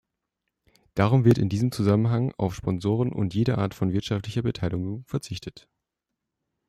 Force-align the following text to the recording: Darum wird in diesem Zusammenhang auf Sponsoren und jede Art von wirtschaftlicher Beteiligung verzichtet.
Darum 0.95 1.25
wird 1.25 1.37
in 1.37 1.47
diesem 1.47 1.71
Zusammenhang 1.71 2.33
auf 2.35 2.55
Sponsoren 2.55 3.11
und 3.13 3.35
jede 3.35 3.59
Art 3.59 3.75
von 3.75 3.93
wirtschaftlicher 3.93 4.41
Beteiligung 4.41 5.03
verzichtet. 5.05 5.69